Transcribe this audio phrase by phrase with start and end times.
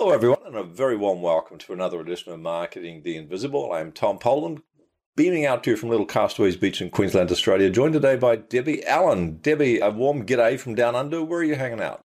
[0.00, 3.70] Hello, everyone, and a very warm welcome to another edition of Marketing the Invisible.
[3.70, 4.62] I'm Tom Poland,
[5.14, 8.82] beaming out to you from Little Castaways Beach in Queensland, Australia, joined today by Debbie
[8.86, 9.40] Allen.
[9.42, 11.22] Debbie, a warm g'day from down under.
[11.22, 12.00] Where are you hanging out?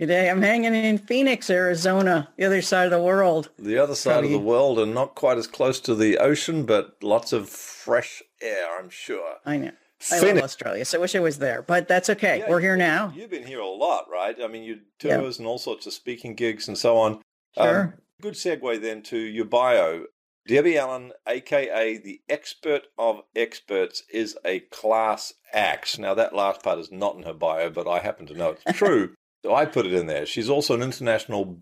[0.00, 3.50] G'day, I'm hanging in Phoenix, Arizona, the other side of the world.
[3.58, 4.34] The other side Probably.
[4.34, 8.22] of the world, and not quite as close to the ocean, but lots of fresh
[8.40, 9.34] air, I'm sure.
[9.44, 9.72] I know.
[10.12, 12.38] I love Australia, so I wish I was there, but that's okay.
[12.38, 13.12] Yeah, We're here now.
[13.14, 14.36] You've been here a lot, right?
[14.42, 15.38] I mean, you tours yep.
[15.38, 17.20] and all sorts of speaking gigs and so on.
[17.56, 17.80] Sure.
[17.82, 20.04] Um, good segue then to your bio.
[20.46, 25.98] Debbie Allen, aka the expert of experts, is a class act.
[25.98, 28.64] Now, that last part is not in her bio, but I happen to know it's
[28.78, 29.14] true.
[29.44, 30.24] so I put it in there.
[30.24, 31.60] She's also an international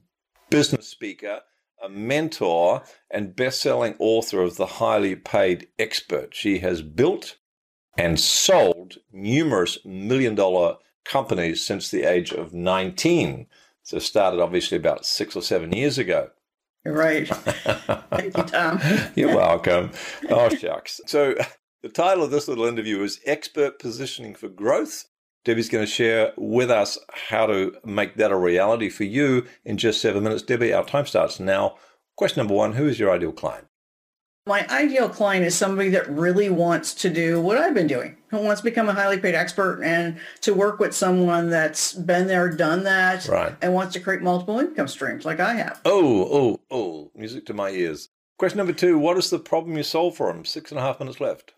[0.50, 1.40] business speaker,
[1.82, 6.34] a mentor, and best selling author of The Highly Paid Expert.
[6.34, 7.38] She has built
[7.98, 13.46] and sold numerous million dollar companies since the age of 19.
[13.82, 16.30] So started obviously about six or seven years ago.
[16.84, 17.28] Right.
[17.28, 18.80] Thank you, Tom.
[19.14, 19.90] You're welcome.
[20.28, 21.00] Oh, shucks.
[21.06, 21.34] So
[21.82, 25.06] the title of this little interview is Expert Positioning for Growth.
[25.44, 29.76] Debbie's going to share with us how to make that a reality for you in
[29.76, 30.42] just seven minutes.
[30.42, 31.76] Debbie, our time starts now.
[32.16, 33.68] Question number one Who is your ideal client?
[34.48, 38.38] My ideal client is somebody that really wants to do what I've been doing, who
[38.38, 42.48] wants to become a highly paid expert and to work with someone that's been there,
[42.48, 43.56] done that, right.
[43.60, 45.80] and wants to create multiple income streams like I have.
[45.84, 48.08] Oh, oh, oh, music to my ears.
[48.38, 50.44] Question number two What is the problem you solve for them?
[50.44, 51.54] Six and a half minutes left.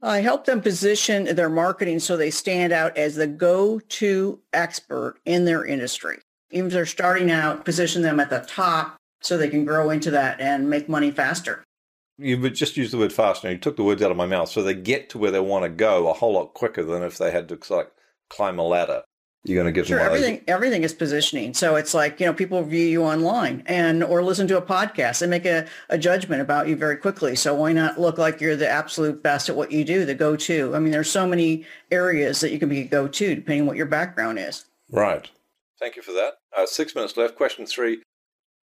[0.00, 5.44] I help them position their marketing so they stand out as the go-to expert in
[5.44, 6.20] their industry.
[6.52, 10.10] Even if they're starting out, position them at the top so they can grow into
[10.10, 11.64] that and make money faster
[12.22, 13.50] you would just use the word faster.
[13.50, 14.48] You took the words out of my mouth.
[14.48, 17.18] So they get to where they want to go a whole lot quicker than if
[17.18, 17.90] they had to like
[18.28, 19.02] climb a ladder.
[19.44, 19.98] You're going to get sure.
[19.98, 21.52] Them everything everything is positioning.
[21.52, 25.20] So it's like you know people view you online and or listen to a podcast
[25.20, 27.34] and make a, a judgment about you very quickly.
[27.34, 30.36] So why not look like you're the absolute best at what you do, the go
[30.36, 30.76] to?
[30.76, 33.66] I mean, there's so many areas that you can be a go to depending on
[33.66, 34.64] what your background is.
[34.90, 35.28] Right.
[35.80, 36.34] Thank you for that.
[36.56, 37.34] Uh, six minutes left.
[37.34, 38.02] Question three.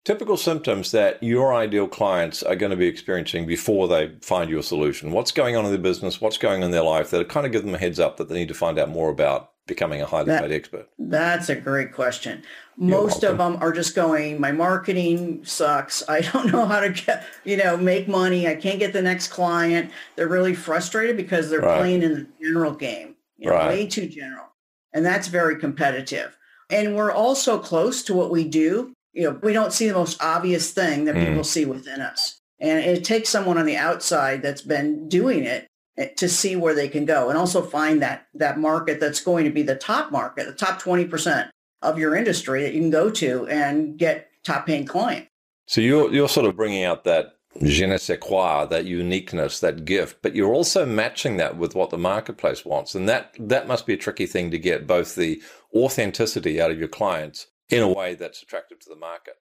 [0.07, 4.57] Typical symptoms that your ideal clients are going to be experiencing before they find you
[4.57, 5.11] a solution.
[5.11, 6.21] What's going on in their business?
[6.21, 8.29] What's going on in their life that kind of give them a heads up that
[8.29, 10.89] they need to find out more about becoming a highly that, paid expert?
[10.97, 12.45] That's a great question.
[12.77, 16.09] Most of them are just going, my marketing sucks.
[16.09, 18.47] I don't know how to get, you know, make money.
[18.47, 19.91] I can't get the next client.
[20.15, 21.79] They're really frustrated because they're right.
[21.79, 23.67] playing in the general game, you know, right.
[23.67, 24.47] way too general.
[24.93, 26.39] And that's very competitive.
[26.71, 29.95] And we're all so close to what we do you know, we don't see the
[29.95, 31.27] most obvious thing that mm.
[31.27, 32.39] people see within us.
[32.61, 35.67] And it takes someone on the outside that's been doing it
[35.97, 39.45] eh, to see where they can go and also find that that market that's going
[39.47, 41.49] to be the top market, the top 20%
[41.83, 45.27] of your industry that you can go to and get top paying client.
[45.67, 49.85] So you're you're sort of bringing out that je ne sais quoi, that uniqueness, that
[49.85, 52.95] gift, but you're also matching that with what the marketplace wants.
[52.95, 55.43] And that that must be a tricky thing to get both the
[55.75, 59.35] authenticity out of your clients in a way that's attractive to the market.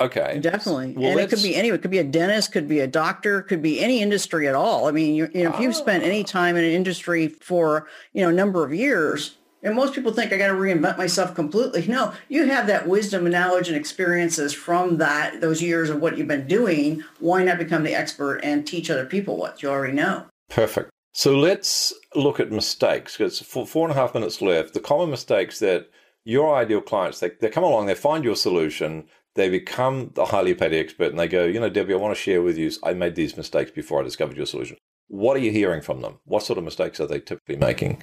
[0.00, 0.38] Okay.
[0.40, 0.94] Definitely.
[0.96, 1.78] Well, and it could be anyone.
[1.78, 4.88] It could be a dentist, could be a doctor, could be any industry at all.
[4.88, 6.26] I mean, you, you know, if you've spent any ah.
[6.26, 10.32] time in an industry for, you know, a number of years, and most people think
[10.32, 11.86] I got to reinvent myself completely.
[11.86, 16.18] No, you have that wisdom and knowledge and experiences from that, those years of what
[16.18, 17.02] you've been doing.
[17.18, 20.26] Why not become the expert and teach other people what you already know?
[20.50, 20.90] Perfect.
[21.12, 24.74] So let's look at mistakes because for four and a half minutes left.
[24.74, 25.88] The common mistakes that
[26.24, 29.04] your ideal clients, they, they come along, they find your solution,
[29.34, 32.20] they become the highly paid expert, and they go, you know, Debbie, I want to
[32.20, 34.76] share with you, I made these mistakes before I discovered your solution.
[35.08, 36.18] What are you hearing from them?
[36.24, 38.02] What sort of mistakes are they typically making?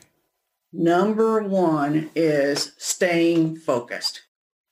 [0.72, 4.22] Number one is staying focused.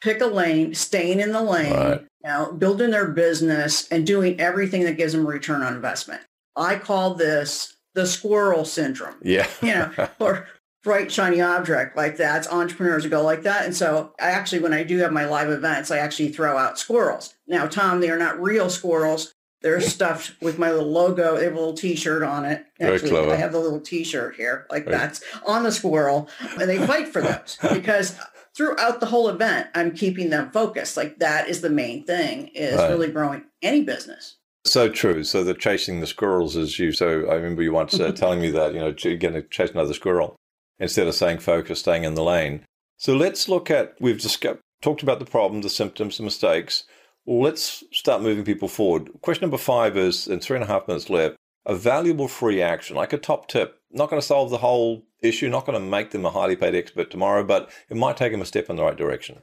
[0.01, 2.01] Pick a lane, staying in the lane, right.
[2.23, 6.21] you know, building their business and doing everything that gives them a return on investment.
[6.55, 9.15] I call this the squirrel syndrome.
[9.21, 9.47] Yeah.
[9.61, 10.47] you know, or
[10.83, 12.51] bright shiny object like that.
[12.51, 13.65] Entrepreneurs go like that.
[13.65, 16.79] And so I actually, when I do have my live events, I actually throw out
[16.79, 17.35] squirrels.
[17.47, 19.33] Now, Tom, they are not real squirrels.
[19.61, 21.35] They're stuffed with my little logo.
[21.35, 22.65] They have a little T-shirt on it.
[22.79, 23.31] Actually, Very clever.
[23.31, 24.91] I have the little T-shirt here, like right.
[24.91, 28.17] that's on the squirrel, and they fight for those because
[28.55, 30.95] throughout the whole event, I'm keeping them focused.
[30.95, 32.89] Like that is the main thing is right.
[32.89, 34.37] really growing any business.
[34.63, 35.25] So true.
[35.25, 36.93] So the chasing the squirrels is you.
[36.93, 39.71] So I remember you once uh, telling me that you know you're going to chase
[39.71, 40.38] another squirrel
[40.79, 42.63] instead of saying focus, staying in the lane.
[42.97, 44.45] So let's look at, we've just
[44.81, 46.83] talked about the problem, the symptoms, the mistakes.
[47.25, 49.09] Let's start moving people forward.
[49.21, 51.35] Question number five is, in three and a half minutes left,
[51.65, 53.79] a valuable free action, like a top tip.
[53.91, 56.75] Not going to solve the whole issue, not going to make them a highly paid
[56.75, 59.41] expert tomorrow, but it might take them a step in the right direction.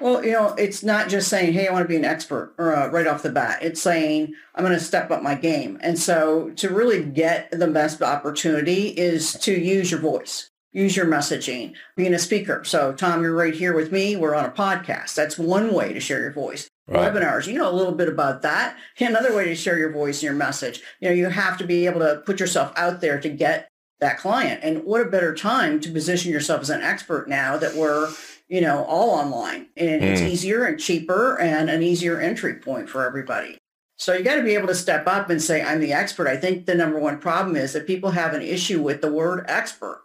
[0.00, 2.74] Well, you know, it's not just saying, "Hey, I want to be an expert," or
[2.74, 3.60] uh, right off the bat.
[3.62, 7.68] It's saying, "I'm going to step up my game." And so, to really get the
[7.68, 12.64] best opportunity is to use your voice, use your messaging, being a speaker.
[12.64, 14.16] So, Tom, you're right here with me.
[14.16, 15.14] We're on a podcast.
[15.14, 16.68] That's one way to share your voice.
[16.86, 17.14] Right.
[17.14, 18.76] Webinars, you know a little bit about that.
[18.98, 20.82] Another way to share your voice and your message.
[21.00, 23.68] You know, you have to be able to put yourself out there to get
[24.00, 24.60] that client.
[24.62, 28.12] And what a better time to position yourself as an expert now that we're
[28.48, 29.68] you know, all online.
[29.76, 30.06] And mm.
[30.06, 33.58] it's easier and cheaper and an easier entry point for everybody.
[33.96, 36.26] So you got to be able to step up and say, I'm the expert.
[36.26, 39.44] I think the number one problem is that people have an issue with the word
[39.48, 40.02] expert.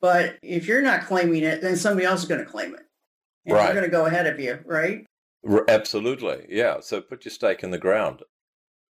[0.00, 2.86] But if you're not claiming it, then somebody else is going to claim it.
[3.46, 3.66] And right.
[3.66, 5.06] they're going to go ahead of you, right?
[5.68, 6.46] Absolutely.
[6.48, 6.80] Yeah.
[6.80, 8.22] So put your stake in the ground.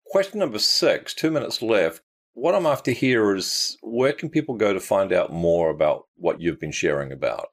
[0.07, 2.01] Question number six, two minutes left.
[2.33, 6.41] What I'm after here is where can people go to find out more about what
[6.41, 7.49] you've been sharing about?